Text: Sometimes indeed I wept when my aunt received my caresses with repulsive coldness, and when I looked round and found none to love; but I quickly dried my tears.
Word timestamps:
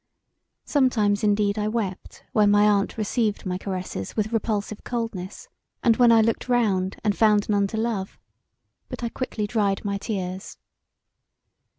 Sometimes 0.65 1.23
indeed 1.23 1.59
I 1.59 1.67
wept 1.67 2.23
when 2.31 2.49
my 2.49 2.67
aunt 2.67 2.97
received 2.97 3.45
my 3.45 3.59
caresses 3.59 4.15
with 4.15 4.33
repulsive 4.33 4.83
coldness, 4.83 5.47
and 5.83 5.97
when 5.97 6.11
I 6.11 6.21
looked 6.21 6.49
round 6.49 6.95
and 7.03 7.15
found 7.15 7.47
none 7.49 7.67
to 7.67 7.77
love; 7.77 8.17
but 8.89 9.03
I 9.03 9.09
quickly 9.09 9.45
dried 9.45 9.85
my 9.85 9.99
tears. 9.99 10.57